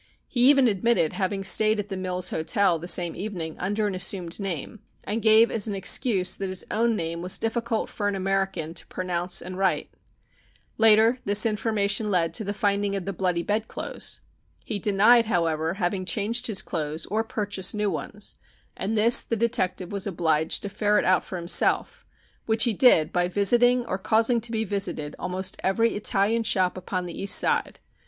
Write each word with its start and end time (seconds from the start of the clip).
He 0.27 0.49
even 0.49 0.67
admitted 0.67 1.13
having 1.13 1.43
stayed 1.43 1.77
at 1.77 1.89
the 1.89 1.95
Mills 1.95 2.31
Hotel 2.31 2.79
the 2.79 2.87
same 2.87 3.15
evening 3.15 3.55
under 3.59 3.85
an 3.85 3.93
assumed 3.93 4.39
name, 4.39 4.79
and 5.03 5.21
gave 5.21 5.51
as 5.51 5.67
an 5.67 5.75
excuse 5.75 6.35
that 6.35 6.49
his 6.49 6.65
own 6.71 6.95
name 6.95 7.21
was 7.21 7.37
difficult 7.37 7.87
for 7.87 8.07
an 8.07 8.15
American 8.15 8.73
to 8.73 8.87
pronounce 8.87 9.43
and 9.43 9.59
write. 9.59 9.93
Later, 10.79 11.19
this 11.25 11.45
information 11.45 12.09
led 12.09 12.33
to 12.33 12.43
the 12.43 12.51
finding 12.51 12.95
of 12.95 13.05
the 13.05 13.13
bloody 13.13 13.43
bedclothes. 13.43 14.21
He 14.65 14.79
denied, 14.79 15.27
however, 15.27 15.75
having 15.75 16.05
changed 16.05 16.47
his 16.47 16.63
clothes 16.63 17.05
or 17.05 17.23
purchased 17.23 17.75
new 17.75 17.91
ones, 17.91 18.39
and 18.75 18.97
this 18.97 19.21
the 19.21 19.35
detective 19.35 19.91
was 19.91 20.07
obliged 20.07 20.63
to 20.63 20.69
ferret 20.69 21.05
out 21.05 21.23
for 21.23 21.37
himself, 21.37 22.07
which 22.47 22.63
he 22.63 22.73
did 22.73 23.13
by 23.13 23.27
visiting 23.27 23.85
or 23.85 23.99
causing 23.99 24.41
to 24.41 24.51
be 24.51 24.63
visited 24.63 25.15
almost 25.19 25.57
every 25.63 25.95
Italian 25.95 26.41
shop 26.41 26.75
upon 26.75 27.05
the 27.05 27.21
East 27.21 27.35
Side. 27.35 27.77